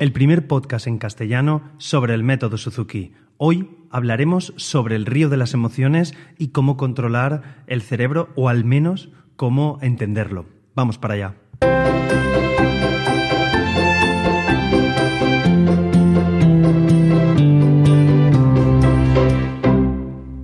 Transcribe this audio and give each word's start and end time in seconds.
el 0.00 0.12
primer 0.12 0.46
podcast 0.46 0.86
en 0.86 0.96
castellano 0.96 1.60
sobre 1.76 2.14
el 2.14 2.22
método 2.24 2.56
Suzuki. 2.56 3.12
Hoy 3.36 3.68
hablaremos 3.90 4.54
sobre 4.56 4.96
el 4.96 5.04
río 5.04 5.28
de 5.28 5.36
las 5.36 5.52
emociones 5.52 6.14
y 6.38 6.48
cómo 6.48 6.78
controlar 6.78 7.62
el 7.66 7.82
cerebro 7.82 8.30
o 8.34 8.48
al 8.48 8.64
menos 8.64 9.10
cómo 9.36 9.78
entenderlo. 9.82 10.46
Vamos 10.74 10.96
para 10.96 11.14
allá. 11.14 12.29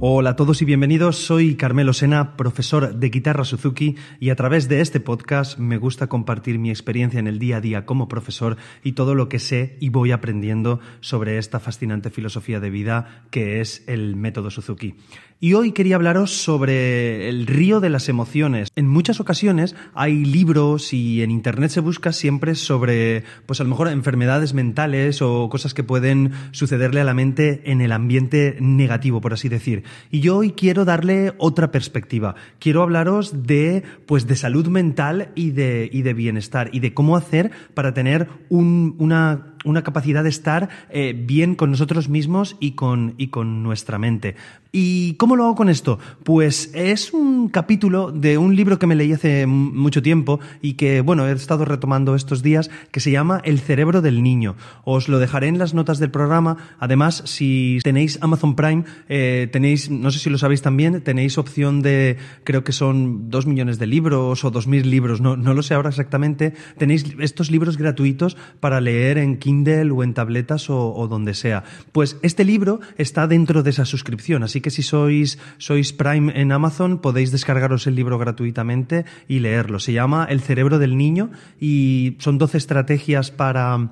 Hola 0.09 0.31
a 0.31 0.37
todos 0.37 0.63
y 0.63 0.65
bienvenidos. 0.65 1.17
Soy 1.17 1.57
Carmelo 1.57 1.93
Sena, 1.93 2.37
profesor 2.37 2.95
de 2.95 3.09
guitarra 3.09 3.43
Suzuki 3.43 3.97
y 4.21 4.31
a 4.31 4.37
través 4.37 4.69
de 4.69 4.81
este 4.81 5.01
podcast 5.01 5.59
me 5.59 5.79
gusta 5.79 6.07
compartir 6.07 6.61
mi 6.61 6.71
experiencia 6.71 7.19
en 7.19 7.27
el 7.27 7.41
día 7.41 7.57
a 7.57 7.61
día 7.61 7.87
como 7.87 8.07
profesor 8.07 8.57
y 8.85 8.93
todo 8.93 9.17
lo 9.17 9.29
que 9.29 9.41
sé 9.41 9.77
y 9.81 9.89
voy 9.89 10.13
aprendiendo 10.13 10.79
sobre 11.01 11.39
esta 11.39 11.59
fascinante 11.59 12.11
filosofía 12.11 12.61
de 12.61 12.71
vida 12.71 13.25
que 13.33 13.61
es 13.61 13.83
el 13.89 14.15
método 14.15 14.53
Suzuki. 14.53 14.95
Y 15.39 15.53
hoy 15.53 15.73
quería 15.73 15.97
hablaros 15.97 16.31
sobre 16.31 17.29
el 17.29 17.47
río 17.47 17.81
de 17.81 17.91
las 17.91 18.09
emociones. 18.09 18.71
En 18.75 18.89
muchas 18.89 19.21
ocasiones 19.21 19.77
hay 19.93 20.25
libros 20.25 20.95
y 20.95 21.21
en 21.21 21.31
internet 21.31 21.71
se 21.71 21.81
busca 21.81 22.13
siempre 22.13 22.55
sobre, 22.55 23.23
pues 23.45 23.61
a 23.61 23.65
lo 23.65 23.69
mejor 23.69 23.89
enfermedades 23.89 24.55
mentales 24.55 25.21
o 25.21 25.51
cosas 25.51 25.75
que 25.75 25.85
pueden 25.85 26.33
sucederle 26.53 27.03
a 27.03 27.05
la 27.05 27.13
mente 27.13 27.61
en 27.71 27.83
el 27.83 27.93
ambiente 27.93 28.57
negativo, 28.61 29.21
por 29.21 29.35
así 29.35 29.51
decir. 29.51 29.85
Y 30.11 30.21
yo 30.21 30.37
hoy 30.37 30.53
quiero 30.53 30.85
darle 30.85 31.35
otra 31.39 31.71
perspectiva. 31.71 32.35
Quiero 32.59 32.83
hablaros 32.83 33.47
de, 33.47 33.83
pues 34.07 34.27
de 34.27 34.37
salud 34.37 34.69
mental 34.69 35.31
y 35.35 35.51
de, 35.51 35.89
y 35.93 36.03
de 36.03 36.15
bienestar 36.15 36.71
y 36.73 36.81
de 36.81 36.95
cómo 36.95 37.17
hacer 37.17 37.51
para 37.75 37.95
tener 37.95 38.29
una 38.49 39.56
una 39.67 39.83
capacidad 39.83 40.23
de 40.23 40.31
estar 40.31 40.71
eh, 40.89 41.15
bien 41.17 41.55
con 41.55 41.71
nosotros 41.71 42.09
mismos 42.09 42.57
y 42.61 42.73
con, 42.73 43.15
y 43.19 43.29
con 43.29 43.63
nuestra 43.63 43.99
mente. 43.99 44.37
¿Y 44.73 45.15
cómo 45.15 45.37
lo 45.37 45.45
hago 45.45 45.55
con 45.55 45.69
esto? 45.69 45.99
Pues 46.23 46.71
es 46.75 47.15
un 47.15 47.49
capítulo 47.49 48.13
de 48.13 48.37
un 48.37 48.57
libro 48.57 48.79
que 48.79 48.87
me 48.87 48.95
leí 48.95 49.13
hace 49.13 49.47
mucho 49.47 50.03
tiempo 50.03 50.39
y 50.61 50.75
que, 50.75 51.01
bueno, 51.01 51.27
he 51.27 51.33
estado 51.33 51.65
retomando 51.65 52.15
estos 52.15 52.43
días, 52.43 52.71
que 52.91 53.01
se 53.01 53.11
llama 53.11 53.41
El 53.45 53.59
cerebro 53.59 54.03
del 54.03 54.23
niño. 54.23 54.55
Os 54.85 55.09
lo 55.09 55.19
dejaré 55.19 55.49
en 55.49 55.59
las 55.59 55.73
notas 55.73 55.99
del 55.99 56.11
programa. 56.11 56.59
Además, 56.79 57.23
si 57.25 57.79
tenéis 57.83 58.19
Amazon 58.21 58.55
Prime, 58.55 58.85
eh, 59.09 59.49
tenéis, 59.51 59.91
no 59.91 60.11
sé 60.11 60.19
si 60.19 60.29
lo 60.29 60.37
sabéis 60.37 60.63
también, 60.63 61.01
tenéis 61.01 61.39
opción 61.39 61.81
de, 61.81 62.19
creo 62.45 62.63
que 62.63 62.73
son 62.73 63.31
dos 63.31 63.47
millones 63.47 63.79
de 63.79 63.87
libros 63.87 64.45
o 64.45 64.51
dos 64.51 64.67
mil 64.67 64.91
libros, 64.91 65.21
no, 65.21 65.37
no 65.37 65.55
lo 65.55 65.63
sé 65.63 65.75
ahora 65.75 65.89
exactamente. 65.89 66.53
Tenéis 66.77 67.07
estos 67.19 67.51
libros 67.51 67.79
gratuitos 67.79 68.37
para 68.61 68.81
leer 68.81 69.19
en 69.19 69.37
15 69.65 69.91
o 69.91 70.03
en 70.03 70.15
tabletas 70.15 70.71
o, 70.71 71.07
donde 71.09 71.35
sea. 71.35 71.65
Pues 71.93 72.19
este 72.23 72.45
libro 72.45 72.81
está 72.99 73.27
dentro 73.27 73.63
de 73.63 73.71
esa 73.71 73.85
suscripción, 73.85 74.43
así 74.43 74.61
que 74.61 74.71
si 74.71 74.83
sois, 74.83 75.39
sois 75.59 75.93
Prime 75.93 76.33
en 76.35 76.53
Amazon 76.53 76.99
podéis 76.99 77.33
descargaros 77.33 77.87
el 77.87 77.95
libro 77.95 78.19
gratuitamente 78.19 79.05
y 79.29 79.41
leerlo. 79.41 79.79
Se 79.79 79.93
llama 79.93 80.27
El 80.29 80.41
cerebro 80.41 80.79
del 80.79 80.97
niño 80.97 81.31
y 81.61 82.17
son 82.19 82.39
12 82.39 82.59
estrategias 82.59 83.31
para 83.31 83.91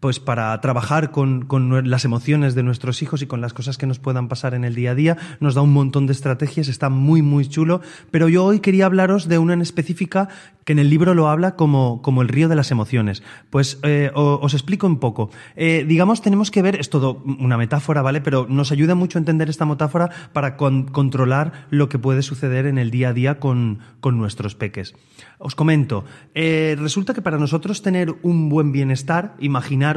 pues 0.00 0.20
para 0.20 0.60
trabajar 0.60 1.10
con, 1.10 1.44
con, 1.44 1.90
las 1.90 2.04
emociones 2.04 2.54
de 2.54 2.62
nuestros 2.62 3.02
hijos 3.02 3.22
y 3.22 3.26
con 3.26 3.40
las 3.40 3.52
cosas 3.52 3.78
que 3.78 3.86
nos 3.86 3.98
puedan 3.98 4.28
pasar 4.28 4.54
en 4.54 4.64
el 4.64 4.74
día 4.74 4.92
a 4.92 4.94
día. 4.94 5.16
Nos 5.40 5.54
da 5.54 5.62
un 5.62 5.72
montón 5.72 6.06
de 6.06 6.12
estrategias, 6.12 6.68
está 6.68 6.88
muy, 6.88 7.22
muy 7.22 7.48
chulo. 7.48 7.80
Pero 8.10 8.28
yo 8.28 8.44
hoy 8.44 8.60
quería 8.60 8.86
hablaros 8.86 9.28
de 9.28 9.38
una 9.38 9.54
en 9.54 9.62
específica 9.62 10.28
que 10.64 10.72
en 10.72 10.78
el 10.78 10.90
libro 10.90 11.14
lo 11.14 11.28
habla 11.28 11.56
como, 11.56 12.02
como 12.02 12.20
el 12.20 12.28
río 12.28 12.48
de 12.48 12.54
las 12.54 12.70
emociones. 12.70 13.22
Pues 13.48 13.80
eh, 13.82 14.10
os 14.14 14.52
explico 14.52 14.86
un 14.86 15.00
poco. 15.00 15.30
Eh, 15.56 15.84
digamos, 15.88 16.20
tenemos 16.20 16.50
que 16.50 16.60
ver, 16.60 16.78
es 16.78 16.90
todo 16.90 17.22
una 17.24 17.56
metáfora, 17.56 18.02
¿vale? 18.02 18.20
Pero 18.20 18.46
nos 18.48 18.70
ayuda 18.70 18.94
mucho 18.94 19.18
a 19.18 19.20
entender 19.20 19.48
esta 19.48 19.64
metáfora 19.64 20.10
para 20.34 20.56
controlar 20.58 21.66
lo 21.70 21.88
que 21.88 21.98
puede 21.98 22.22
suceder 22.22 22.66
en 22.66 22.76
el 22.76 22.90
día 22.90 23.08
a 23.08 23.12
día 23.14 23.40
con, 23.40 23.78
con 24.00 24.18
nuestros 24.18 24.54
peques. 24.54 24.94
Os 25.38 25.54
comento, 25.54 26.04
eh, 26.34 26.76
resulta 26.78 27.14
que 27.14 27.22
para 27.22 27.38
nosotros 27.38 27.80
tener 27.80 28.14
un 28.22 28.48
buen 28.48 28.70
bienestar, 28.70 29.36
imaginar 29.38 29.87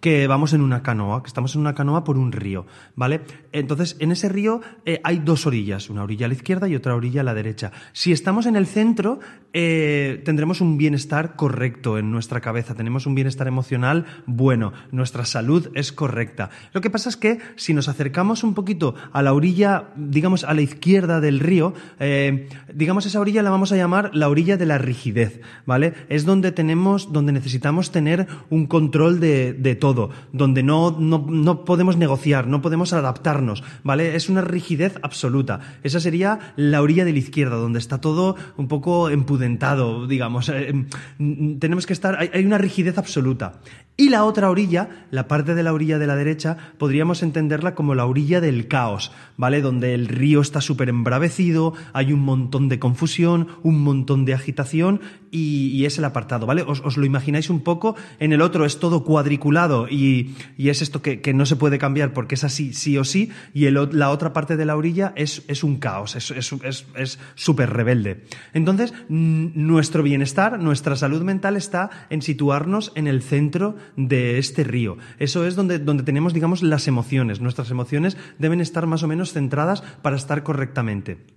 que 0.00 0.26
vamos 0.26 0.52
en 0.52 0.60
una 0.60 0.82
canoa, 0.82 1.22
que 1.22 1.28
estamos 1.28 1.54
en 1.54 1.60
una 1.60 1.74
canoa 1.74 2.04
por 2.04 2.18
un 2.18 2.32
río, 2.32 2.66
¿vale? 2.94 3.22
Entonces, 3.52 3.96
en 4.00 4.12
ese 4.12 4.28
río 4.28 4.60
eh, 4.84 5.00
hay 5.04 5.18
dos 5.18 5.46
orillas, 5.46 5.90
una 5.90 6.02
orilla 6.02 6.26
a 6.26 6.28
la 6.28 6.34
izquierda 6.34 6.68
y 6.68 6.76
otra 6.76 6.94
orilla 6.94 7.20
a 7.20 7.24
la 7.24 7.34
derecha. 7.34 7.72
Si 7.92 8.12
estamos 8.12 8.46
en 8.46 8.56
el 8.56 8.66
centro, 8.66 9.20
eh, 9.52 10.22
tendremos 10.24 10.60
un 10.60 10.76
bienestar 10.76 11.36
correcto 11.36 11.98
en 11.98 12.10
nuestra 12.10 12.40
cabeza, 12.40 12.74
tenemos 12.74 13.06
un 13.06 13.14
bienestar 13.14 13.46
emocional 13.46 14.04
bueno, 14.26 14.72
nuestra 14.90 15.24
salud 15.24 15.70
es 15.74 15.92
correcta. 15.92 16.50
Lo 16.72 16.80
que 16.80 16.90
pasa 16.90 17.08
es 17.08 17.16
que 17.16 17.38
si 17.56 17.74
nos 17.74 17.88
acercamos 17.88 18.44
un 18.44 18.54
poquito 18.54 18.94
a 19.12 19.22
la 19.22 19.32
orilla, 19.32 19.90
digamos, 19.96 20.44
a 20.44 20.54
la 20.54 20.62
izquierda 20.62 21.20
del 21.20 21.40
río, 21.40 21.74
eh, 22.00 22.48
digamos, 22.72 23.06
esa 23.06 23.20
orilla 23.20 23.42
la 23.42 23.50
vamos 23.50 23.72
a 23.72 23.76
llamar 23.76 24.10
la 24.14 24.28
orilla 24.28 24.56
de 24.56 24.66
la 24.66 24.78
rigidez, 24.78 25.40
¿vale? 25.66 25.94
Es 26.08 26.24
donde 26.24 26.52
tenemos, 26.52 27.12
donde 27.12 27.32
necesitamos 27.32 27.92
tener 27.92 28.26
un 28.50 28.66
control 28.66 29.20
de 29.20 29.33
de, 29.34 29.74
todo, 29.74 30.10
donde 30.32 30.62
no, 30.62 30.96
no, 30.98 31.64
podemos 31.64 31.96
negociar, 31.96 32.46
no 32.46 32.62
podemos 32.62 32.92
adaptarnos, 32.92 33.62
¿vale? 33.82 34.16
Es 34.16 34.28
una 34.28 34.40
rigidez 34.40 34.98
absoluta. 35.02 35.60
Esa 35.82 36.00
sería 36.00 36.54
la 36.56 36.82
orilla 36.82 37.04
de 37.04 37.12
la 37.12 37.18
izquierda, 37.18 37.56
donde 37.56 37.78
está 37.78 38.00
todo 38.00 38.36
un 38.56 38.68
poco 38.68 39.10
empudentado, 39.10 40.06
digamos. 40.06 40.50
Eh, 40.54 40.72
mm, 41.18 41.58
tenemos 41.58 41.84
que 41.84 41.92
estar, 41.92 42.16
hay 42.16 42.44
una 42.44 42.58
rigidez 42.58 42.96
absoluta. 42.96 43.60
Y 43.96 44.08
la 44.08 44.24
otra 44.24 44.50
orilla, 44.50 45.06
la 45.12 45.28
parte 45.28 45.54
de 45.54 45.62
la 45.62 45.72
orilla 45.72 46.00
de 46.00 46.08
la 46.08 46.16
derecha, 46.16 46.56
podríamos 46.78 47.22
entenderla 47.22 47.76
como 47.76 47.94
la 47.94 48.06
orilla 48.06 48.40
del 48.40 48.66
caos, 48.66 49.12
¿vale? 49.36 49.60
Donde 49.60 49.94
el 49.94 50.08
río 50.08 50.40
está 50.40 50.60
súper 50.60 50.88
embravecido, 50.88 51.74
hay 51.92 52.12
un 52.12 52.18
montón 52.20 52.68
de 52.68 52.80
confusión, 52.80 53.46
un 53.62 53.80
montón 53.82 54.24
de 54.24 54.34
agitación 54.34 55.00
y, 55.30 55.84
es 55.84 55.98
el 55.98 56.04
apartado, 56.06 56.44
¿vale? 56.44 56.62
Os, 56.62 56.96
lo 56.96 57.04
imagináis 57.04 57.50
un 57.50 57.60
poco, 57.60 57.94
en 58.18 58.32
el 58.32 58.40
otro 58.40 58.64
es 58.64 58.80
todo 58.80 59.04
cuadriculado 59.24 59.88
y, 59.88 60.34
es 60.58 60.82
esto 60.82 61.00
que, 61.00 61.32
no 61.34 61.46
se 61.46 61.56
puede 61.56 61.78
cambiar 61.78 62.12
porque 62.12 62.34
es 62.34 62.44
así, 62.44 62.74
sí 62.74 62.98
o 62.98 63.04
sí, 63.04 63.30
y 63.54 63.70
la 63.70 64.10
otra 64.10 64.34
parte 64.34 64.58
de 64.58 64.66
la 64.66 64.76
orilla 64.76 65.14
es, 65.16 65.42
es 65.48 65.64
un 65.64 65.78
caos, 65.78 66.14
es 66.14 67.18
súper 67.34 67.70
rebelde. 67.70 68.24
Entonces, 68.52 68.92
nuestro 69.08 70.02
bienestar, 70.02 70.60
nuestra 70.60 70.94
salud 70.96 71.22
mental 71.22 71.56
está 71.56 71.88
en 72.10 72.20
situarnos 72.20 72.92
en 72.96 73.06
el 73.06 73.22
centro 73.22 73.76
de 73.96 74.38
este 74.38 74.62
río. 74.62 74.98
Eso 75.18 75.46
es 75.46 75.56
donde, 75.56 75.78
donde 75.78 76.02
tenemos, 76.02 76.34
digamos, 76.34 76.62
las 76.62 76.86
emociones. 76.86 77.40
Nuestras 77.40 77.70
emociones 77.70 78.18
deben 78.38 78.60
estar 78.60 78.86
más 78.86 79.02
o 79.02 79.08
menos 79.08 79.32
centradas 79.32 79.80
para 80.02 80.16
estar 80.16 80.42
correctamente. 80.42 81.33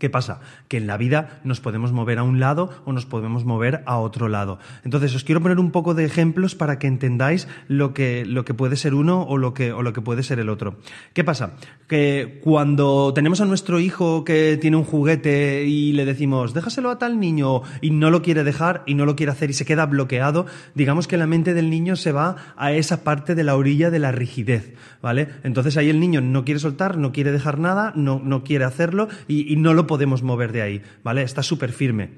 ¿Qué 0.00 0.10
pasa? 0.10 0.40
Que 0.66 0.78
en 0.78 0.86
la 0.86 0.96
vida 0.96 1.40
nos 1.44 1.60
podemos 1.60 1.92
mover 1.92 2.18
a 2.18 2.24
un 2.24 2.40
lado 2.40 2.70
o 2.84 2.92
nos 2.92 3.06
podemos 3.06 3.44
mover 3.44 3.82
a 3.86 3.98
otro 3.98 4.28
lado. 4.28 4.58
Entonces, 4.82 5.14
os 5.14 5.22
quiero 5.22 5.40
poner 5.40 5.60
un 5.60 5.70
poco 5.70 5.94
de 5.94 6.04
ejemplos 6.04 6.54
para 6.54 6.78
que 6.78 6.88
entendáis 6.88 7.46
lo 7.68 7.94
que, 7.94 8.24
lo 8.24 8.44
que 8.44 8.54
puede 8.54 8.76
ser 8.76 8.94
uno 8.94 9.22
o 9.22 9.36
lo, 9.36 9.54
que, 9.54 9.72
o 9.72 9.82
lo 9.82 9.92
que 9.92 10.00
puede 10.00 10.22
ser 10.22 10.40
el 10.40 10.48
otro. 10.48 10.78
¿Qué 11.12 11.22
pasa? 11.22 11.52
Que 11.86 12.40
cuando 12.42 13.12
tenemos 13.14 13.40
a 13.40 13.44
nuestro 13.44 13.78
hijo 13.78 14.24
que 14.24 14.58
tiene 14.60 14.78
un 14.78 14.84
juguete 14.84 15.64
y 15.66 15.92
le 15.92 16.06
decimos, 16.06 16.54
déjaselo 16.54 16.90
a 16.90 16.98
tal 16.98 17.20
niño 17.20 17.62
y 17.82 17.90
no 17.90 18.10
lo 18.10 18.22
quiere 18.22 18.42
dejar 18.42 18.82
y 18.86 18.94
no 18.94 19.04
lo 19.04 19.16
quiere 19.16 19.32
hacer 19.32 19.50
y 19.50 19.54
se 19.54 19.66
queda 19.66 19.84
bloqueado, 19.84 20.46
digamos 20.74 21.06
que 21.06 21.18
la 21.18 21.26
mente 21.26 21.52
del 21.52 21.68
niño 21.68 21.96
se 21.96 22.12
va 22.12 22.36
a 22.56 22.72
esa 22.72 23.04
parte 23.04 23.34
de 23.34 23.44
la 23.44 23.56
orilla 23.56 23.90
de 23.90 23.98
la 23.98 24.12
rigidez, 24.12 24.74
¿vale? 25.02 25.28
Entonces 25.42 25.76
ahí 25.76 25.90
el 25.90 26.00
niño 26.00 26.22
no 26.22 26.44
quiere 26.44 26.60
soltar, 26.60 26.96
no 26.96 27.12
quiere 27.12 27.32
dejar 27.32 27.58
nada, 27.58 27.92
no, 27.94 28.20
no 28.24 28.44
quiere 28.44 28.64
hacerlo 28.64 29.08
y, 29.28 29.52
y 29.52 29.56
no 29.56 29.74
lo 29.74 29.86
podemos 29.90 30.22
mover 30.22 30.52
de 30.52 30.62
ahí, 30.62 30.82
¿vale? 31.02 31.22
Está 31.22 31.42
súper 31.42 31.72
firme. 31.72 32.10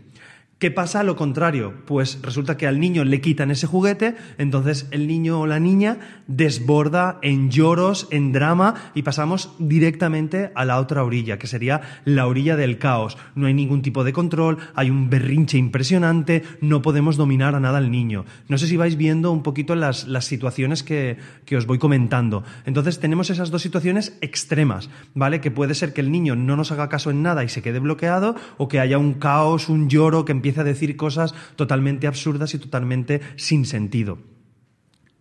¿Qué 0.63 0.71
pasa 0.71 1.03
lo 1.03 1.17
contrario? 1.17 1.75
Pues 1.87 2.21
resulta 2.23 2.57
que 2.57 2.69
al 2.69 2.79
niño 2.79 3.03
le 3.03 3.21
quitan 3.21 3.51
ese 3.51 3.67
juguete, 3.67 4.15
entonces 4.39 4.87
el 4.93 5.09
niño 5.09 5.41
o 5.41 5.47
la 5.49 5.59
niña 5.59 5.99
desborda 6.29 7.19
en 7.21 7.51
lloros, 7.51 8.07
en 8.13 8.31
drama 8.31 8.77
y 8.95 9.03
pasamos 9.03 9.57
directamente 9.59 10.53
a 10.55 10.65
la 10.65 10.79
otra 10.79 11.03
orilla, 11.03 11.37
que 11.37 11.49
sería 11.49 11.81
la 12.05 12.29
orilla 12.29 12.55
del 12.55 12.79
caos. 12.79 13.19
No 13.35 13.49
hay 13.49 13.55
ningún 13.55 13.83
tipo 13.83 14.05
de 14.05 14.13
control, 14.13 14.59
hay 14.77 14.89
un 14.89 15.11
berrinche 15.11 15.59
impresionante, 15.59 16.45
no 16.61 16.81
podemos 16.81 17.17
dominar 17.17 17.57
a 17.57 17.61
nada 17.61 17.79
al 17.79 17.91
niño. 17.91 18.25
No 18.47 18.57
sé 18.57 18.69
si 18.69 18.77
vais 18.77 18.97
viendo 18.97 19.33
un 19.33 19.43
poquito 19.43 19.75
las, 19.75 20.07
situaciones 20.21 20.85
que, 20.85 21.17
que 21.45 21.57
os 21.57 21.67
voy 21.67 21.79
comentando. 21.79 22.45
Entonces 22.67 23.01
tenemos 23.01 23.31
esas 23.31 23.51
dos 23.51 23.63
situaciones 23.63 24.17
extremas, 24.21 24.91
¿vale? 25.13 25.41
Que 25.41 25.51
puede 25.51 25.75
ser 25.75 25.93
que 25.93 26.03
el 26.03 26.13
niño 26.13 26.37
no 26.37 26.55
nos 26.55 26.71
haga 26.71 26.89
caso 26.89 27.11
en 27.11 27.25
nada 27.25 27.43
y 27.43 27.49
se 27.49 27.63
quede 27.63 27.81
bloqueado, 27.81 28.37
o 28.59 28.69
que 28.69 28.79
haya 28.79 28.97
un 28.97 29.15
caos, 29.15 29.69
un 29.69 29.89
lloro 29.89 30.25
que 30.25 30.31
empiece 30.31 30.52
a 30.61 30.65
decir 30.65 30.97
cosas 30.97 31.35
totalmente 31.57 32.07
absurdas 32.07 32.55
y 32.55 32.59
totalmente 32.59 33.21
sin 33.37 33.65
sentido. 33.65 34.19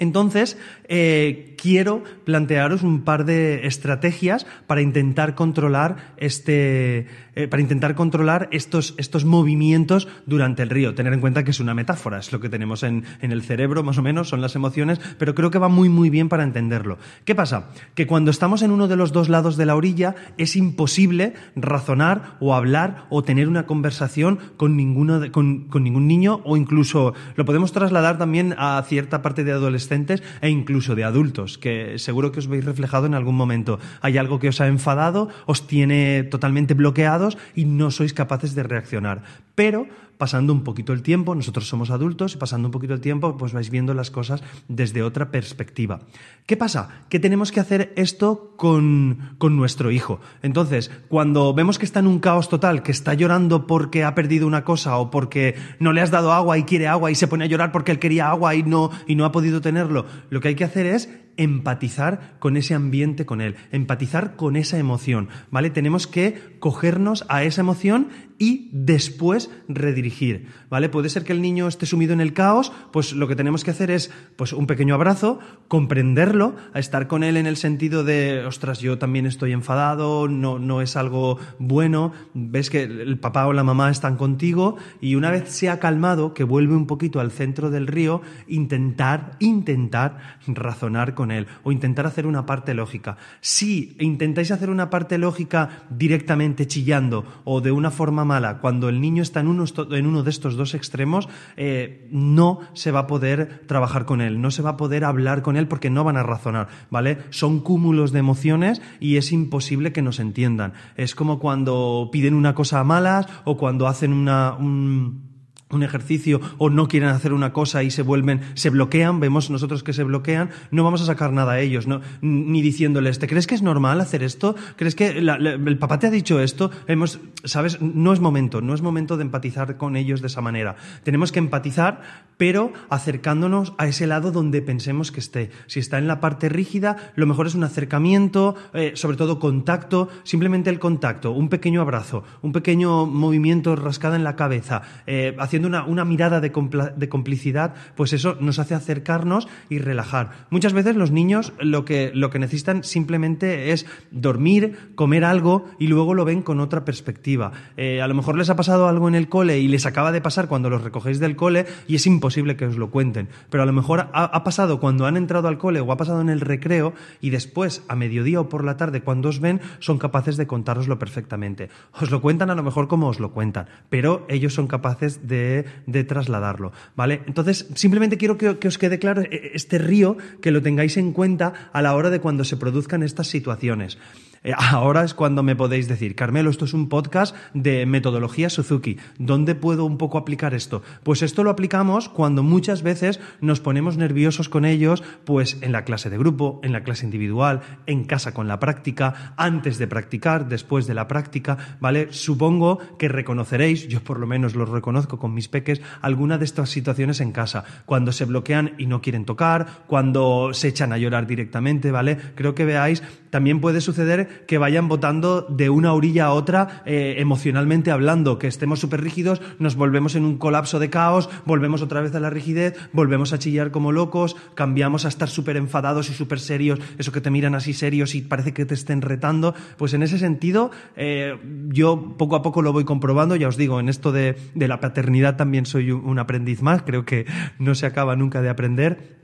Entonces, 0.02 0.58
eh, 0.88 1.56
quiero 1.62 2.04
plantearos 2.26 2.82
un 2.82 3.04
par 3.04 3.24
de 3.24 3.68
estrategias 3.68 4.48
para 4.66 4.82
intentar 4.82 5.36
controlar 5.36 6.16
este, 6.18 7.06
eh, 7.36 7.48
para 7.48 7.62
intentar 7.62 7.96
controlar 7.96 8.50
estos, 8.52 8.94
estos 8.98 9.24
movimientos 9.24 10.08
durante 10.26 10.64
el 10.64 10.70
río. 10.70 10.96
Tener 10.96 11.14
en 11.14 11.22
cuenta 11.22 11.46
que 11.46 11.52
es 11.52 11.62
una 11.62 11.74
metáfora, 11.74 12.18
es 12.20 12.34
lo 12.34 12.42
que 12.42 12.50
tenemos 12.50 12.84
en, 12.84 13.06
en 13.22 13.32
el 13.32 13.42
cerebro, 13.42 13.84
más 13.84 13.98
o 14.00 14.02
menos, 14.02 14.28
son 14.28 14.42
las 14.42 14.56
emociones, 14.56 15.00
pero 15.18 15.34
creo 15.34 15.50
que 15.50 15.60
va 15.60 15.70
muy, 15.70 15.88
muy 15.88 16.10
bien 16.10 16.28
para 16.28 16.44
entenderlo. 16.44 16.98
¿Qué 17.24 17.34
pasa? 17.34 17.70
Que 17.96 18.06
cuando 18.06 18.32
estamos 18.32 18.64
en 18.64 18.72
uno 18.72 18.90
de 18.90 18.98
los 18.98 19.14
dos 19.14 19.30
lados 19.30 19.56
de 19.56 19.66
la 19.66 19.76
orilla, 19.76 20.16
es 20.38 20.58
imposible 20.58 21.34
razonar 21.56 22.38
o 22.42 22.54
hablar 22.54 23.06
o 23.10 23.24
tener 23.24 23.48
una 23.48 23.66
conversación 23.66 24.40
con, 24.58 24.76
ninguno 24.76 25.32
con, 25.32 25.70
con 25.70 25.84
ningún 25.84 26.08
niño 26.08 26.42
o 26.44 26.58
incluso 26.58 27.14
lo 27.36 27.46
podemos 27.46 27.72
trasladar 27.72 28.18
también 28.18 28.56
a 28.58 28.84
cierta 28.86 29.22
parte 29.22 29.44
de 29.46 29.52
adolescentes 29.92 30.24
e 30.42 30.50
incluso 30.50 30.96
de 30.96 31.04
adultos, 31.04 31.58
que 31.58 32.00
seguro 32.00 32.32
que 32.32 32.40
os 32.40 32.48
veis 32.48 32.64
reflejado 32.64 33.06
en 33.06 33.14
algún 33.14 33.36
momento. 33.36 33.80
Hay 34.02 34.18
algo 34.18 34.40
que 34.40 34.48
os 34.48 34.62
ha 34.62 34.68
enfadado, 34.68 35.28
os 35.46 35.68
tiene 35.68 36.24
totalmente 36.24 36.74
bloqueados 36.74 37.38
y 37.56 37.66
no 37.66 37.92
sois 37.92 38.14
capaces 38.14 38.56
de 38.56 38.64
reaccionar. 38.64 39.24
Pero 39.56 39.88
pasando 40.22 40.54
un 40.54 40.64
poquito 40.64 40.94
el 40.94 41.02
tiempo, 41.02 41.34
nosotros 41.34 41.68
somos 41.68 41.90
adultos 41.90 42.38
pasando 42.38 42.68
un 42.68 42.72
poquito 42.72 42.94
el 42.94 43.02
tiempo, 43.02 43.38
pues 43.38 43.54
vais 43.54 43.72
viendo 43.72 43.96
las 43.96 44.12
cosas 44.12 44.44
desde 44.68 45.02
otra 45.02 45.32
perspectiva. 45.32 46.02
¿Qué 46.46 46.56
pasa? 46.56 47.02
Que 47.10 47.20
tenemos 47.20 47.52
que 47.52 47.60
hacer 47.60 47.92
esto 47.96 48.54
con, 48.56 49.34
con 49.40 49.58
nuestro 49.58 49.90
hijo. 49.90 50.22
Entonces, 50.44 50.92
cuando 51.10 51.56
vemos 51.56 51.80
que 51.80 51.86
está 51.86 52.02
en 52.02 52.06
un 52.06 52.20
caos 52.20 52.50
total, 52.50 52.84
que 52.84 52.92
está 52.92 53.16
llorando 53.16 53.66
porque 53.66 54.04
ha 54.04 54.14
perdido 54.14 54.46
una 54.46 54.64
cosa 54.64 54.98
o 54.98 55.10
porque 55.10 55.56
no 55.80 55.92
le 55.92 56.02
has 56.02 56.12
dado 56.12 56.34
agua 56.34 56.60
y 56.60 56.66
quiere 56.66 56.88
agua 56.88 57.10
y 57.10 57.16
se 57.16 57.28
pone 57.28 57.46
a 57.46 57.48
llorar 57.48 57.72
porque 57.72 57.92
él 57.92 57.98
quería 57.98 58.30
agua 58.30 58.54
y 58.54 58.62
no, 58.62 58.92
y 59.08 59.16
no 59.16 59.26
ha 59.26 59.32
podido 59.32 59.60
lo 59.90 60.40
que 60.42 60.48
hay 60.50 60.56
que 60.56 60.64
hacer 60.64 60.86
es 60.86 61.10
empatizar 61.44 62.38
con 62.40 62.58
ese 62.58 62.76
ambiente 62.76 63.26
con 63.26 63.42
él, 63.42 63.56
empatizar 63.72 64.36
con 64.36 64.56
esa 64.56 64.78
emoción, 64.78 65.30
¿vale? 65.50 65.70
Tenemos 65.70 66.08
que 66.08 66.58
cogernos 66.60 67.26
a 67.30 67.44
esa 67.44 67.62
emoción 67.62 68.10
y 68.38 68.70
después 68.74 69.52
redirigir, 69.68 70.48
¿vale? 70.70 70.90
Puede 70.90 71.10
ser 71.10 71.24
que 71.24 71.32
el 71.32 71.44
niño 71.44 71.68
esté 71.68 71.86
sumido 71.86 72.14
en 72.14 72.22
el 72.22 72.34
caos, 72.34 72.72
pues 72.92 73.14
lo 73.14 73.28
que 73.28 73.36
tenemos 73.36 73.64
que 73.64 73.70
hacer 73.70 73.92
es 73.92 74.12
pues 74.36 74.52
un 74.52 74.66
pequeño 74.66 74.96
abrazo, 74.96 75.40
comprenderlo, 75.68 76.56
estar 76.74 77.08
con 77.08 77.24
él 77.24 77.38
en 77.38 77.46
el 77.46 77.56
sentido 77.56 78.04
de, 78.04 78.44
ostras, 78.46 78.80
yo 78.80 78.98
también 78.98 79.28
estoy 79.28 79.52
enfadado, 79.52 80.28
no, 80.28 80.58
no 80.58 80.82
es 80.82 80.96
algo 80.96 81.38
bueno, 81.60 82.14
ves 82.34 82.70
que 82.70 82.84
el 82.84 83.20
papá 83.20 83.46
o 83.46 83.54
la 83.54 83.64
mamá 83.64 83.92
están 83.92 84.18
contigo 84.18 84.76
y 85.00 85.16
una 85.16 85.30
vez 85.30 85.50
se 85.50 85.70
ha 85.70 85.80
calmado, 85.80 86.34
que 86.34 86.44
vuelve 86.44 86.76
un 86.76 86.88
poquito 86.88 87.20
al 87.20 87.32
centro 87.32 87.70
del 87.70 87.86
río, 87.86 88.24
intentar, 88.48 89.38
intentar 89.40 90.40
razonar 90.48 91.14
él 91.32 91.48
o 91.64 91.72
intentar 91.72 92.06
hacer 92.06 92.28
una 92.28 92.46
parte 92.46 92.74
lógica. 92.74 93.18
Si 93.40 93.96
intentáis 94.00 94.52
hacer 94.52 94.70
una 94.70 94.90
parte 94.90 95.18
lógica 95.18 95.86
directamente 95.90 96.68
chillando 96.68 97.26
o 97.44 97.62
de 97.62 97.72
una 97.72 97.92
forma 97.92 98.26
mala, 98.26 98.60
cuando 98.60 98.90
el 98.90 99.02
niño 99.02 99.24
está 99.24 99.40
en 99.40 99.48
uno, 99.48 99.66
en 99.92 100.06
uno 100.06 100.24
de 100.24 100.30
estos 100.30 100.56
dos 100.56 100.74
extremos, 100.74 101.30
eh, 101.58 102.08
no 102.12 102.60
se 102.74 102.92
va 102.92 103.02
a 103.02 103.08
poder 103.08 103.64
trabajar 103.68 104.06
con 104.06 104.22
él, 104.22 104.42
no 104.42 104.52
se 104.52 104.62
va 104.62 104.72
a 104.72 104.78
poder 104.78 105.04
hablar 105.04 105.42
con 105.42 105.58
él 105.58 105.68
porque 105.68 105.90
no 105.90 106.04
van 106.04 106.18
a 106.18 106.24
razonar, 106.24 106.68
¿vale? 106.90 107.20
Son 107.30 107.60
cúmulos 107.60 108.12
de 108.12 108.20
emociones 108.20 108.82
y 109.00 109.18
es 109.18 109.32
imposible 109.32 109.92
que 109.92 110.02
nos 110.02 110.20
entiendan. 110.20 110.74
Es 110.96 111.16
como 111.16 111.40
cuando 111.40 112.10
piden 112.12 112.34
una 112.34 112.56
cosa 112.56 112.80
a 112.80 112.84
malas 112.84 113.28
o 113.44 113.58
cuando 113.58 113.88
hacen 113.88 114.14
una... 114.14 114.54
Un 114.54 115.31
un 115.72 115.84
ejercicio 115.84 116.42
o 116.58 116.70
no 116.70 116.88
quieren 116.88 117.10
hacer 117.10 117.34
una 117.34 117.54
cosa 117.54 117.84
y 117.84 117.92
se 117.92 118.02
vuelven, 118.02 118.42
se 118.54 118.70
bloquean, 118.70 119.20
vemos 119.20 119.50
nosotros 119.50 119.84
que 119.84 119.94
se 119.94 120.04
bloquean, 120.04 120.50
no 120.72 120.84
vamos 120.84 121.02
a 121.02 121.06
sacar 121.06 121.34
nada 121.34 121.54
a 121.54 121.60
ellos, 121.60 121.88
¿no? 121.88 122.02
ni 122.22 122.62
diciéndoles, 122.62 123.20
¿te 123.20 123.28
crees 123.28 123.48
que 123.48 123.56
es 123.56 123.62
normal 123.62 124.02
hacer 124.02 124.24
esto? 124.24 124.56
¿Crees 124.76 124.96
que 124.96 125.08
el 125.08 125.78
papá 125.78 126.00
te 126.00 126.08
ha 126.08 126.12
dicho 126.12 126.40
esto? 126.40 126.72
Hemos, 126.88 127.20
¿sabes? 127.44 127.82
No 127.82 128.14
es 128.14 128.20
momento, 128.20 128.62
no 128.62 128.74
es 128.74 128.82
momento 128.82 129.18
de 129.18 129.24
empatizar 129.24 129.78
con 129.78 129.96
ellos 129.96 130.22
de 130.22 130.28
esa 130.28 130.42
manera. 130.42 130.76
Tenemos 131.04 131.32
que 131.32 131.40
empatizar, 131.40 132.02
pero 132.38 132.74
acercándonos 132.90 133.74
a 133.78 133.88
ese 133.88 134.08
lado 134.08 134.32
donde 134.32 134.62
pensemos 134.62 135.12
que 135.12 135.20
esté. 135.20 135.52
Si 135.68 135.80
está 135.80 135.98
en 135.98 136.08
la 136.08 136.20
parte 136.20 136.50
rígida, 136.50 137.12
lo 137.16 137.28
mejor 137.28 137.48
es 137.48 137.56
un 137.56 137.64
acercamiento, 137.64 138.56
eh, 138.74 138.94
sobre 138.96 139.18
todo 139.18 139.40
contacto, 139.40 140.10
simplemente 140.24 140.70
el 140.70 140.80
contacto, 140.80 141.32
un 141.32 141.50
pequeño 141.50 141.82
abrazo, 141.82 142.24
un 142.42 142.52
pequeño 142.52 143.06
movimiento 143.06 143.76
rascada 143.76 144.16
en 144.16 144.24
la 144.24 144.36
cabeza, 144.36 144.82
eh, 145.06 145.36
haciendo 145.40 145.61
una, 145.66 146.06
mirada 146.06 146.40
de, 146.40 146.52
complicidad, 146.52 147.74
pues 147.96 148.14
eso 148.14 148.38
nos 148.40 148.60
hace 148.60 148.76
acercarnos 148.76 149.48
y 149.70 149.80
relajar. 149.80 150.48
Muchas 150.50 150.74
veces 150.74 150.96
los 150.96 151.12
niños 151.12 151.54
lo 151.60 151.86
que, 151.86 152.12
lo 152.14 152.30
que 152.30 152.40
necesitan 152.40 152.84
simplemente 152.84 153.72
es 153.72 153.86
dormir, 154.12 154.92
comer 154.96 155.26
algo 155.26 155.66
y 155.80 155.88
luego 155.88 156.14
lo 156.14 156.26
ven 156.26 156.42
con 156.42 156.60
otra 156.60 156.86
perspectiva. 156.86 157.52
Eh, 157.78 158.02
a 158.02 158.08
lo 158.08 158.16
mejor 158.16 158.38
les 158.38 158.50
ha 158.50 158.56
pasado 158.56 158.88
algo 158.88 159.08
en 159.08 159.16
el 159.16 159.30
cole 159.30 159.60
y 159.60 159.68
les 159.68 159.86
acaba 159.86 160.12
de 160.12 160.22
pasar 160.22 160.48
cuando 160.48 160.70
los 160.70 160.84
recogéis 160.84 161.20
del 161.20 161.36
cole 161.36 161.66
y 161.88 161.96
es 161.96 162.06
imposible 162.06 162.56
que 162.56 162.66
os 162.66 162.78
lo 162.78 162.90
cuenten. 162.90 163.30
Pero 163.50 163.64
a 163.64 163.66
lo 163.66 163.74
mejor 163.74 164.10
ha, 164.14 164.24
ha 164.24 164.44
pasado 164.44 164.80
cuando 164.80 165.06
han 165.06 165.18
entrado 165.18 165.48
al 165.48 165.58
cole 165.58 165.80
o 165.80 165.92
ha 165.92 165.98
pasado 165.98 166.22
en 166.22 166.30
el 166.30 166.42
recreo 166.42 166.94
y 167.20 167.30
después, 167.30 167.84
a 167.88 167.96
mediodía 167.96 168.40
o 168.40 168.50
por 168.50 168.64
la 168.64 168.78
tarde, 168.78 169.02
cuando 169.02 169.30
os 169.30 169.40
ven, 169.40 169.62
son 169.80 169.98
capaces 169.98 170.38
de 170.38 170.48
contároslo 170.48 171.00
perfectamente. 171.00 171.70
Os 172.00 172.12
lo 172.12 172.22
cuentan 172.22 172.50
a 172.50 172.56
lo 172.56 172.64
mejor 172.64 172.88
como 172.88 173.08
os 173.08 173.20
lo 173.20 173.32
cuentan, 173.32 173.68
pero 173.90 174.26
ellos 174.30 174.54
son 174.54 174.68
capaces 174.68 175.28
de 175.28 175.51
de, 175.86 176.04
trasladarlo, 176.04 176.72
¿vale? 176.96 177.22
Entonces, 177.28 177.68
simplemente 177.76 178.18
quiero 178.18 178.38
que, 178.38 178.58
que, 178.58 178.68
os 178.68 178.78
quede 178.78 179.00
claro 179.00 179.22
eh, 179.22 179.52
este 179.54 179.78
río, 179.78 180.18
que 180.42 180.52
lo 180.52 180.62
tengáis 180.62 180.98
en 180.98 181.14
cuenta 181.14 181.70
a 181.74 181.82
la 181.82 181.96
hora 181.96 182.10
de 182.10 182.20
cuando 182.20 182.44
se 182.44 182.58
produzcan 182.58 183.04
estas 183.04 183.28
situaciones. 183.28 183.98
Eh, 184.44 184.54
ahora 184.58 185.04
es 185.04 185.14
cuando 185.14 185.44
me 185.44 185.56
podéis 185.56 185.88
decir, 185.88 186.16
Carmelo, 186.16 186.50
esto 186.50 186.66
es 186.66 186.74
un 186.74 186.90
podcast 186.90 187.36
de 187.54 187.86
metodología 187.86 188.50
Suzuki. 188.50 188.98
¿Dónde 189.20 189.54
puedo 189.54 189.86
un 189.86 190.00
poco 190.00 190.18
aplicar 190.18 190.56
esto? 190.56 190.82
Pues 191.04 191.22
esto 191.22 191.44
lo 191.44 191.52
aplicamos 191.52 192.10
cuando 192.10 192.42
muchas 192.42 192.82
veces 192.82 193.20
nos 193.40 193.60
ponemos 193.60 193.98
nerviosos 193.98 194.50
con 194.50 194.66
ellos, 194.66 195.04
pues 195.26 195.60
en 195.62 195.72
la 195.72 195.86
clase 195.86 196.10
de 196.10 196.18
grupo, 196.18 196.60
en 196.64 196.74
la 196.74 196.84
clase 196.84 197.06
individual, 197.06 197.62
en 197.86 198.04
casa 198.04 198.34
con 198.34 198.48
la 198.48 198.60
práctica, 198.60 199.36
antes 199.38 199.78
de 199.78 199.86
practicar, 199.86 200.50
después 200.50 200.88
de 200.88 200.96
la 200.96 201.08
práctica, 201.08 201.78
¿vale? 201.80 202.08
Supongo 202.10 202.80
que 202.98 203.10
reconoceréis, 203.10 203.88
yo 203.90 204.04
por 204.04 204.20
lo 204.20 204.26
menos 204.26 204.56
lo 204.56 204.66
reconozco 204.66 205.20
con 205.20 205.36
mis 205.36 205.50
peques, 205.50 205.84
alguna 206.02 206.40
de 206.40 206.46
estas 206.46 206.72
situaciones 206.72 207.22
en 207.22 207.32
casa, 207.32 207.64
cuando 207.86 208.12
se 208.12 208.26
bloquean 208.26 208.74
y 208.80 208.88
no 208.88 209.02
quieren 209.02 209.26
tocar, 209.26 209.68
cuando 209.86 210.50
se 210.54 210.70
echan 210.70 210.94
a 210.94 210.98
llorar 210.98 211.28
directamente, 211.28 211.92
¿vale? 211.92 212.18
Creo 212.34 212.56
que 212.56 212.66
veáis, 212.66 213.04
también 213.30 213.62
puede 213.62 213.82
suceder 213.82 214.31
que 214.48 214.58
vayan 214.58 214.88
votando 214.88 215.42
de 215.50 215.70
una 215.70 215.94
orilla 215.94 216.26
a 216.26 216.34
otra 216.34 216.84
eh, 216.86 217.16
emocionalmente 217.18 217.92
hablando, 217.92 218.40
que 218.40 218.48
estemos 218.48 218.80
súper 218.80 219.02
rígidos, 219.02 219.42
nos 219.60 219.76
volvemos 219.76 220.16
en 220.16 220.26
un 220.26 220.38
colapso 220.38 220.80
de 220.80 220.90
caos, 220.90 221.30
volvemos 221.46 221.82
otra 221.82 222.02
vez 222.02 222.14
a 222.16 222.20
la 222.20 222.30
rigidez, 222.30 222.78
volvemos 222.94 223.34
a 223.34 223.40
chillar 223.40 223.72
como 223.72 223.92
locos, 223.92 224.36
cambiamos 224.56 225.06
a 225.06 225.10
estar 225.10 225.30
súper 225.30 225.58
enfadados 225.58 226.10
y 226.10 226.14
súper 226.14 226.40
serios, 226.40 226.80
eso 226.98 227.12
que 227.12 227.22
te 227.22 227.32
miran 227.32 227.56
así 227.56 227.74
serios 227.74 228.16
y 228.16 228.22
parece 228.22 228.54
que 228.54 228.66
te 228.66 228.74
estén 228.74 229.02
retando, 229.02 229.54
pues 229.78 229.94
en 229.94 230.04
ese 230.04 230.18
sentido 230.18 230.72
eh, 230.96 231.38
yo 231.70 232.16
poco 232.18 232.36
a 232.36 232.42
poco 232.42 232.62
lo 232.62 232.74
voy 232.74 232.84
comprobando, 232.84 233.36
ya 233.36 233.48
os 233.48 233.58
digo, 233.58 233.80
en 233.80 233.90
esto 233.90 234.12
de, 234.12 234.36
de 234.56 234.68
la 234.68 234.80
paternidad 234.80 235.38
también 235.38 235.66
soy 235.66 235.92
un 235.92 236.20
aprendiz 236.20 236.62
más, 236.62 236.84
creo 236.84 237.06
que 237.06 237.26
no 237.60 237.76
se 237.76 237.86
acaba 237.86 238.16
nunca 238.16 238.42
de 238.42 238.50
aprender 238.50 239.21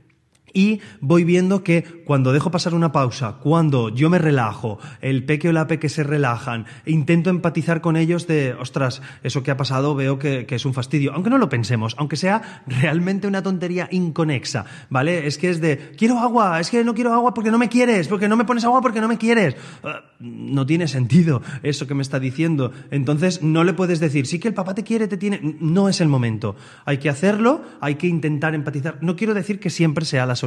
y 0.58 0.82
voy 1.02 1.24
viendo 1.24 1.64
que 1.64 1.84
cuando 2.04 2.34
dejo 2.34 2.50
pasar 2.50 2.74
una 2.74 2.92
pausa, 2.92 3.34
cuando 3.34 3.90
yo 3.90 4.10
me 4.10 4.18
relajo, 4.18 4.80
el 5.02 5.24
peque 5.24 5.50
o 5.50 5.52
la 5.52 5.68
peque 5.68 5.88
se 5.88 6.02
relajan, 6.02 6.66
intento 6.88 7.30
empatizar 7.30 7.80
con 7.80 7.96
ellos 7.96 8.26
de, 8.26 8.54
ostras, 8.54 9.04
eso 9.22 9.44
que 9.44 9.52
ha 9.52 9.58
pasado 9.58 9.94
veo 9.94 10.18
que, 10.18 10.48
es 10.50 10.66
un 10.66 10.74
fastidio, 10.74 11.14
aunque 11.14 11.30
no 11.30 11.38
lo 11.38 11.48
pensemos, 11.48 11.94
aunque 12.00 12.16
sea 12.16 12.64
realmente 12.66 13.28
una 13.28 13.44
tontería 13.44 13.88
inconexa, 13.92 14.66
¿vale? 14.90 15.28
Es 15.28 15.38
que 15.38 15.52
es 15.52 15.62
de, 15.62 15.92
quiero 15.96 16.18
agua, 16.18 16.60
es 16.60 16.72
que 16.72 16.84
no 16.84 16.96
quiero 16.96 17.14
agua 17.14 17.36
porque 17.36 17.52
no 17.52 17.60
me 17.60 17.70
quieres, 17.70 18.08
porque 18.08 18.28
no 18.28 18.36
me 18.36 18.46
pones 18.46 18.64
agua 18.64 18.82
porque 18.82 19.00
no 19.00 19.08
me 19.08 19.20
quieres. 19.20 19.56
Ah, 19.84 20.06
no 20.20 20.66
tiene 20.66 20.88
sentido 20.88 21.44
eso 21.62 21.86
que 21.86 21.94
me 21.94 22.02
está 22.02 22.20
diciendo. 22.20 22.72
Entonces 22.90 23.44
no 23.44 23.64
le 23.64 23.74
puedes 23.74 24.00
decir, 24.00 24.26
sí 24.26 24.40
que 24.40 24.48
el 24.48 24.56
papá 24.56 24.74
te 24.74 24.84
quiere, 24.84 25.08
te 25.08 25.18
tiene. 25.18 25.58
No 25.60 25.88
es 25.88 26.02
el 26.02 26.08
momento. 26.08 26.56
Hay 26.86 26.98
que 26.98 27.10
hacerlo, 27.10 27.62
hay 27.80 27.96
que 27.96 28.08
intentar 28.08 28.56
empatizar. 28.56 28.98
No 29.02 29.16
quiero 29.16 29.36
decir 29.36 29.60
que 29.60 29.70
siempre 29.70 30.04
sea 30.04 30.26
la 30.26 30.36
solución, 30.36 30.47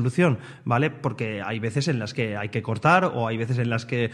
¿vale? 0.65 0.91
Porque 0.91 1.43
hay 1.43 1.59
veces 1.59 1.89
en 1.89 1.99
las 1.99 2.15
que 2.15 2.37
hay 2.37 2.49
que 2.49 2.63
cortar 2.63 3.05
o 3.05 3.27
hay 3.27 3.37
veces 3.37 3.59
en 3.59 3.71
las 3.71 3.87
que 3.87 4.11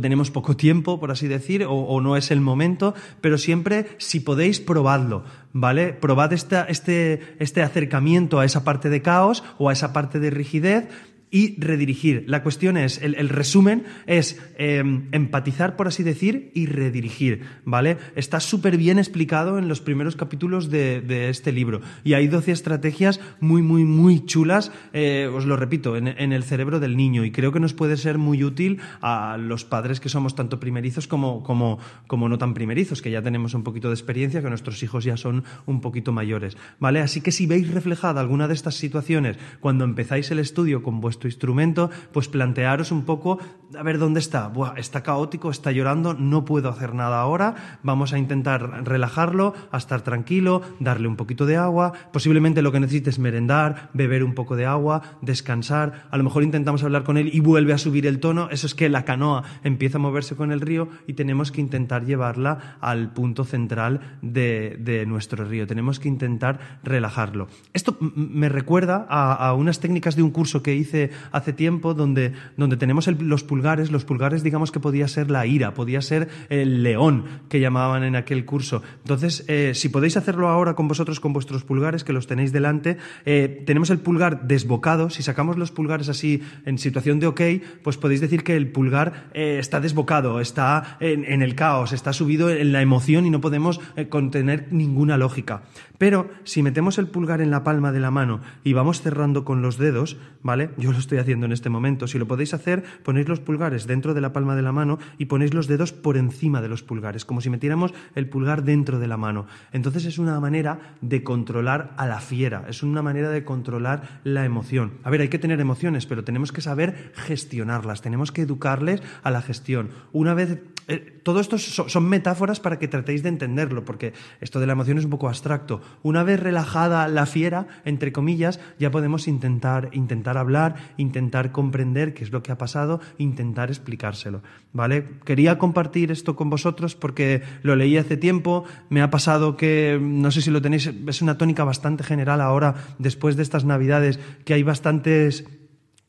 tenemos 0.00 0.30
poco 0.30 0.56
tiempo, 0.56 1.00
por 1.00 1.10
así 1.10 1.28
decir, 1.28 1.64
o, 1.68 2.00
no 2.00 2.16
es 2.16 2.30
el 2.30 2.40
momento, 2.40 2.94
pero 3.20 3.38
siempre, 3.38 3.86
si 3.98 4.20
podéis, 4.20 4.60
probadlo, 4.60 5.24
¿vale? 5.52 5.92
Probad 5.92 6.32
este, 6.32 7.20
este 7.38 7.62
acercamiento 7.62 8.40
a 8.40 8.44
esa 8.44 8.64
parte 8.64 8.88
de 8.88 9.02
caos 9.02 9.44
o 9.58 9.68
a 9.68 9.72
esa 9.72 9.92
parte 9.92 10.20
de 10.20 10.30
rigidez 10.30 10.88
y 11.30 11.60
redirigir. 11.60 12.24
La 12.26 12.42
cuestión 12.42 12.76
es, 12.76 13.00
el, 13.02 13.28
resumen 13.28 13.84
es 14.06 14.40
em, 14.56 15.08
empatizar, 15.12 15.76
por 15.76 15.88
así 15.88 16.02
decir, 16.02 16.50
y 16.54 16.66
redirigir, 16.66 17.42
¿vale? 17.64 17.98
Está 18.16 18.40
súper 18.40 18.76
bien 18.76 18.98
explicado 18.98 19.58
en 19.58 19.68
los 19.68 19.80
primeros 19.80 20.16
capítulos 20.16 20.70
de, 20.70 21.28
este 21.28 21.52
libro 21.52 21.80
y 22.04 22.14
hay 22.14 22.28
12 22.28 22.52
estrategias 22.52 23.20
muy, 23.40 23.62
muy, 23.62 23.84
muy 23.84 24.24
chulas, 24.24 24.72
eh, 24.92 25.30
os 25.32 25.44
lo 25.44 25.56
repito, 25.56 25.96
en, 25.96 26.08
el 26.08 26.42
cerebro 26.44 26.80
del 26.80 26.96
niño 26.96 27.24
y 27.24 27.30
creo 27.30 27.52
que 27.52 27.60
nos 27.60 27.74
puede 27.74 27.96
ser 27.96 28.18
muy 28.18 28.44
útil 28.44 28.78
a 29.00 29.36
los 29.38 29.64
padres 29.64 30.00
que 30.00 30.08
somos 30.08 30.34
tanto 30.34 30.60
primerizos 30.60 31.06
como, 31.06 31.42
como, 31.42 31.78
como 32.06 32.28
no 32.28 32.38
tan 32.38 32.54
primerizos, 32.54 33.02
que 33.02 33.10
ya 33.10 33.22
tenemos 33.22 33.54
un 33.54 33.64
poquito 33.64 33.88
de 33.88 33.94
experiencia, 33.94 34.42
que 34.42 34.48
nuestros 34.48 34.82
hijos 34.82 35.04
ya 35.04 35.16
son 35.16 35.44
un 35.66 35.80
poquito 35.80 36.12
mayores, 36.12 36.56
¿vale? 36.78 37.00
Así 37.00 37.20
que 37.20 37.32
si 37.32 37.46
veis 37.46 37.72
reflejada 37.72 38.20
alguna 38.20 38.48
de 38.48 38.54
estas 38.54 38.76
situaciones 38.76 39.36
cuando 39.60 39.84
empezáis 39.84 40.30
el 40.30 40.38
estudio 40.38 40.82
con 40.82 41.00
vuestro 41.00 41.17
instrumento, 41.26 41.90
pues 42.12 42.28
plantearos 42.28 42.92
un 42.92 43.04
poco, 43.04 43.38
a 43.76 43.82
ver 43.82 43.98
dónde 43.98 44.20
está. 44.20 44.52
está 44.76 45.02
caótico, 45.02 45.50
está 45.50 45.72
llorando, 45.72 46.14
no 46.14 46.44
puedo 46.44 46.68
hacer 46.68 46.94
nada 46.94 47.20
ahora, 47.20 47.78
vamos 47.82 48.12
a 48.12 48.18
intentar 48.18 48.84
relajarlo, 48.86 49.54
a 49.70 49.78
estar 49.78 50.02
tranquilo, 50.02 50.62
darle 50.80 51.08
un 51.08 51.16
poquito 51.16 51.46
de 51.46 51.56
agua, 51.56 51.92
posiblemente 52.12 52.62
lo 52.62 52.72
que 52.72 52.80
necesite 52.80 53.10
es 53.10 53.18
merendar, 53.18 53.90
beber 53.92 54.24
un 54.24 54.34
poco 54.34 54.56
de 54.56 54.66
agua, 54.66 55.02
descansar, 55.22 56.06
a 56.10 56.16
lo 56.16 56.24
mejor 56.24 56.42
intentamos 56.42 56.82
hablar 56.82 57.04
con 57.04 57.16
él 57.16 57.30
y 57.32 57.40
vuelve 57.40 57.72
a 57.72 57.78
subir 57.78 58.06
el 58.06 58.20
tono, 58.20 58.48
eso 58.50 58.66
es 58.66 58.74
que 58.74 58.88
la 58.88 59.04
canoa 59.04 59.44
empieza 59.64 59.98
a 59.98 60.00
moverse 60.00 60.36
con 60.36 60.52
el 60.52 60.60
río 60.60 60.88
y 61.06 61.14
tenemos 61.14 61.52
que 61.52 61.60
intentar 61.60 62.04
llevarla 62.04 62.76
al 62.80 63.12
punto 63.12 63.44
central 63.44 64.18
de, 64.22 65.04
nuestro 65.06 65.44
río, 65.44 65.66
tenemos 65.66 66.00
que 66.00 66.08
intentar 66.08 66.80
relajarlo. 66.82 67.48
Esto 67.72 67.96
me 68.00 68.48
recuerda 68.48 69.06
a 69.08 69.52
unas 69.54 69.80
técnicas 69.80 70.16
de 70.16 70.22
un 70.22 70.30
curso 70.30 70.62
que 70.62 70.74
hice 70.74 71.07
hace 71.32 71.52
tiempo 71.52 71.94
donde, 71.94 72.32
donde 72.56 72.76
tenemos 72.76 73.06
los 73.06 73.44
pulgares, 73.44 73.90
los 73.90 74.04
pulgares 74.04 74.42
digamos 74.42 74.72
que 74.72 74.80
podía 74.80 75.08
ser 75.08 75.30
la 75.30 75.46
ira, 75.46 75.74
podía 75.74 76.02
ser 76.02 76.28
el 76.48 76.82
león 76.82 77.24
que 77.48 77.60
llamaban 77.60 78.04
en 78.04 78.16
aquel 78.16 78.44
curso. 78.44 78.82
Entonces, 79.02 79.44
eh, 79.48 79.72
si 79.74 79.88
podéis 79.88 80.16
hacerlo 80.16 80.48
ahora 80.48 80.74
con 80.74 80.88
vosotros, 80.88 81.20
con 81.20 81.32
vuestros 81.32 81.64
pulgares, 81.64 82.04
que 82.04 82.12
los 82.12 82.26
tenéis 82.26 82.52
delante, 82.52 82.98
eh, 83.24 83.62
tenemos 83.66 83.90
el 83.90 83.98
pulgar 83.98 84.46
desbocado, 84.46 85.10
si 85.10 85.22
sacamos 85.22 85.56
los 85.56 85.70
pulgares 85.70 86.08
así 86.08 86.42
en 86.64 86.78
situación 86.78 87.20
de 87.20 87.26
ok, 87.26 87.40
pues 87.82 87.96
podéis 87.96 88.20
decir 88.20 88.44
que 88.44 88.56
el 88.56 88.70
pulgar 88.70 89.30
eh, 89.34 89.58
está 89.58 89.80
desbocado, 89.80 90.40
está 90.40 90.96
en, 91.00 91.24
en, 91.24 91.42
el 91.42 91.54
caos, 91.54 91.92
está 91.92 92.12
subido 92.12 92.50
en 92.50 92.72
la 92.72 92.82
emoción 92.82 93.26
y 93.26 93.30
no 93.30 93.40
podemos 93.40 93.80
contener 94.08 94.68
ninguna 94.70 95.16
lógica. 95.16 95.62
Pero 95.98 96.30
si 96.44 96.62
metemos 96.62 96.98
el 96.98 97.08
pulgar 97.08 97.40
en 97.40 97.50
la 97.50 97.64
palma 97.64 97.92
de 97.92 98.00
la 98.00 98.10
mano 98.10 98.40
y 98.64 98.72
vamos 98.72 99.02
cerrando 99.02 99.44
con 99.44 99.62
los 99.62 99.78
dedos, 99.78 100.16
¿vale? 100.42 100.70
Yo 100.78 100.92
lo 100.92 100.98
estoy 100.98 101.18
haciendo 101.18 101.46
en 101.46 101.52
este 101.52 101.68
momento. 101.68 102.06
Si 102.06 102.18
lo 102.18 102.28
podéis 102.28 102.54
hacer, 102.54 102.84
ponéis 103.02 103.28
los 103.28 103.40
pulgares 103.40 103.86
dentro 103.86 104.14
de 104.14 104.20
la 104.20 104.32
palma 104.32 104.54
de 104.54 104.62
la 104.62 104.72
mano 104.72 104.98
y 105.18 105.26
ponéis 105.26 105.54
los 105.54 105.66
dedos 105.66 105.92
por 105.92 106.16
encima 106.16 106.62
de 106.62 106.68
los 106.68 106.82
pulgares, 106.82 107.24
como 107.24 107.40
si 107.40 107.50
metiéramos 107.50 107.92
el 108.14 108.28
pulgar 108.28 108.62
dentro 108.62 108.98
de 108.98 109.08
la 109.08 109.16
mano. 109.16 109.46
Entonces 109.72 110.04
es 110.04 110.18
una 110.18 110.38
manera 110.40 110.96
de 111.00 111.22
controlar 111.24 111.94
a 111.96 112.06
la 112.06 112.20
fiera, 112.20 112.64
es 112.68 112.82
una 112.82 113.02
manera 113.02 113.30
de 113.30 113.44
controlar 113.44 114.20
la 114.22 114.44
emoción. 114.44 114.92
A 115.02 115.10
ver, 115.10 115.20
hay 115.20 115.28
que 115.28 115.38
tener 115.38 115.60
emociones, 115.60 116.06
pero 116.06 116.24
tenemos 116.24 116.52
que 116.52 116.60
saber 116.60 117.12
gestionarlas, 117.14 118.02
tenemos 118.02 118.30
que 118.30 118.42
educarles 118.42 119.02
a 119.24 119.30
la 119.30 119.42
gestión. 119.42 119.90
Una 120.12 120.34
vez 120.34 120.60
eh, 120.88 121.20
todo 121.22 121.40
esto 121.40 121.58
son 121.58 122.08
metáforas 122.08 122.60
para 122.60 122.78
que 122.78 122.88
tratéis 122.88 123.22
de 123.22 123.28
entenderlo, 123.28 123.84
porque 123.84 124.14
esto 124.40 124.58
de 124.58 124.66
la 124.66 124.72
emoción 124.72 124.96
es 124.96 125.04
un 125.04 125.10
poco 125.10 125.28
abstracto. 125.28 125.82
Una 126.02 126.22
vez 126.22 126.40
relajada 126.40 127.08
la 127.08 127.26
fiera, 127.26 127.66
entre 127.84 128.12
comillas, 128.12 128.60
ya 128.78 128.90
podemos 128.90 129.28
intentar, 129.28 129.90
intentar 129.92 130.38
hablar, 130.38 130.76
intentar 130.96 131.52
comprender 131.52 132.14
qué 132.14 132.24
es 132.24 132.32
lo 132.32 132.42
que 132.42 132.52
ha 132.52 132.58
pasado, 132.58 133.00
intentar 133.18 133.68
explicárselo. 133.68 134.42
¿Vale? 134.72 135.06
Quería 135.24 135.58
compartir 135.58 136.10
esto 136.10 136.36
con 136.36 136.50
vosotros 136.50 136.94
porque 136.94 137.42
lo 137.62 137.76
leí 137.76 137.96
hace 137.96 138.16
tiempo, 138.16 138.64
me 138.90 139.02
ha 139.02 139.10
pasado 139.10 139.56
que, 139.56 139.98
no 140.00 140.30
sé 140.30 140.42
si 140.42 140.50
lo 140.50 140.62
tenéis, 140.62 140.86
es 141.06 141.22
una 141.22 141.38
tónica 141.38 141.64
bastante 141.64 142.04
general 142.04 142.40
ahora, 142.40 142.74
después 142.98 143.36
de 143.36 143.42
estas 143.42 143.64
navidades, 143.64 144.20
que 144.44 144.54
hay 144.54 144.62
bastantes 144.62 145.44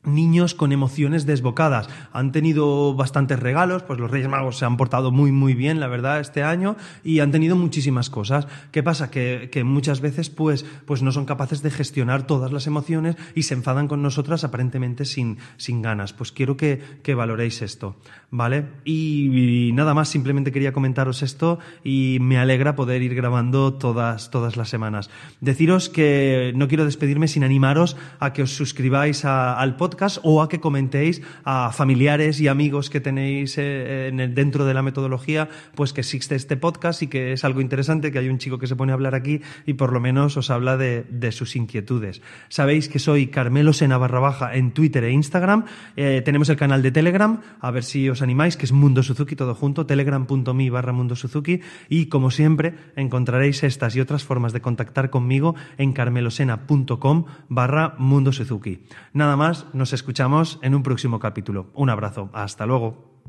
niños 0.02 0.54
con 0.54 0.72
emociones 0.72 1.26
desbocadas. 1.26 1.88
Han 2.12 2.32
tenido 2.32 2.94
bastantes 2.94 3.38
regalos, 3.38 3.82
pues 3.82 4.00
los 4.00 4.10
Reyes 4.10 4.28
Magos 4.28 4.56
se 4.56 4.64
han 4.64 4.76
portado 4.76 5.10
muy 5.10 5.30
muy 5.30 5.54
bien, 5.54 5.78
la 5.78 5.88
verdad, 5.88 6.20
este 6.20 6.42
año 6.42 6.76
y 7.04 7.20
han 7.20 7.30
tenido 7.30 7.54
muchísimas 7.54 8.08
cosas. 8.08 8.46
¿Qué 8.70 8.82
pasa? 8.82 9.10
Que, 9.10 9.50
muchas 9.64 10.00
veces 10.00 10.30
pues, 10.30 10.64
pues 10.86 11.02
no 11.02 11.12
son 11.12 11.26
capaces 11.26 11.62
de 11.62 11.70
gestionar 11.70 12.26
todas 12.26 12.50
las 12.50 12.66
emociones 12.66 13.16
y 13.34 13.42
se 13.42 13.54
enfadan 13.54 13.88
con 13.88 14.00
nosotras 14.00 14.42
aparentemente 14.42 15.04
sin, 15.04 15.36
sin 15.58 15.82
ganas. 15.82 16.14
Pues 16.14 16.32
quiero 16.32 16.56
que, 16.56 16.80
que 17.02 17.14
valoréis 17.14 17.60
esto, 17.60 17.96
¿vale? 18.30 18.64
Y, 18.84 19.70
nada 19.74 19.92
más, 19.92 20.08
simplemente 20.08 20.50
quería 20.50 20.72
comentaros 20.72 21.22
esto 21.22 21.58
y 21.84 22.18
me 22.20 22.38
alegra 22.38 22.74
poder 22.74 23.02
ir 23.02 23.14
grabando 23.14 23.74
todas, 23.74 24.30
todas 24.30 24.56
las 24.56 24.70
semanas. 24.70 25.10
Deciros 25.42 25.90
que 25.90 26.52
no 26.56 26.68
quiero 26.68 26.86
despedirme 26.86 27.28
sin 27.28 27.44
animaros 27.44 27.98
a 28.18 28.32
que 28.32 28.42
os 28.42 28.56
suscribáis 28.56 29.26
al 29.26 29.76
podcast 29.76 29.89
o 30.22 30.42
a 30.42 30.48
que 30.48 30.60
comentéis 30.60 31.22
a 31.44 31.72
familiares 31.72 32.40
y 32.40 32.48
amigos 32.48 32.90
que 32.90 33.00
tenéis 33.00 33.54
eh, 33.58 34.10
dentro 34.34 34.64
de 34.64 34.74
la 34.74 34.82
metodología, 34.82 35.48
pues 35.74 35.92
que 35.92 36.00
existe 36.00 36.34
este 36.34 36.56
podcast 36.56 37.02
y 37.02 37.06
que 37.08 37.32
es 37.32 37.44
algo 37.44 37.60
interesante, 37.60 38.12
que 38.12 38.18
hay 38.18 38.28
un 38.28 38.38
chico 38.38 38.58
que 38.58 38.66
se 38.66 38.76
pone 38.76 38.92
a 38.92 38.94
hablar 38.94 39.14
aquí 39.14 39.40
y 39.66 39.74
por 39.74 39.92
lo 39.92 40.00
menos 40.00 40.36
os 40.36 40.50
habla 40.50 40.76
de, 40.76 41.04
sus 41.32 41.54
inquietudes. 41.54 42.22
Sabéis 42.48 42.88
que 42.88 42.98
soy 42.98 43.28
Carmelo 43.28 43.72
Sena 43.72 43.98
barra 43.98 44.20
baja 44.20 44.54
en 44.56 44.72
Twitter 44.72 45.04
e 45.04 45.12
Instagram. 45.12 45.64
Eh, 45.96 46.22
tenemos 46.24 46.48
el 46.48 46.56
canal 46.56 46.82
de 46.82 46.90
Telegram, 46.90 47.40
a 47.60 47.70
ver 47.70 47.84
si 47.84 48.08
os 48.08 48.22
animáis, 48.22 48.56
que 48.56 48.66
es 48.66 48.72
Mundo 48.72 49.02
Suzuki 49.02 49.36
todo 49.36 49.54
junto, 49.54 49.86
telegram.me 49.86 50.70
barra 50.70 50.92
Mundo 50.92 51.14
Suzuki. 51.14 51.60
Y 51.88 52.06
como 52.06 52.30
siempre, 52.30 52.74
encontraréis 52.96 53.62
estas 53.62 53.94
y 53.96 54.00
otras 54.00 54.24
formas 54.24 54.52
de 54.52 54.60
contactar 54.60 55.10
conmigo 55.10 55.54
en 55.78 55.92
carmelosena.com 55.92 57.24
barra 57.48 57.94
Mundo 57.98 58.32
Suzuki. 58.32 58.84
Nada 59.12 59.36
más, 59.36 59.66
nos 59.80 59.94
escuchamos 59.94 60.58
en 60.62 60.74
un 60.74 60.82
próximo 60.82 61.18
capítulo. 61.18 61.70
Un 61.74 61.88
abrazo. 61.88 62.28
Hasta 62.34 62.66
luego. 62.66 63.22